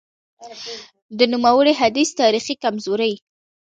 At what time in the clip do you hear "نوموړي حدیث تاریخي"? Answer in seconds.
1.33-2.55